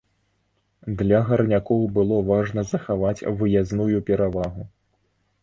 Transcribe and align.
Для 1.01 1.19
гарнякоў 1.27 1.83
было 1.99 2.17
важна 2.31 2.65
захаваць 2.73 3.25
выязную 3.43 4.01
перавагу. 4.11 4.69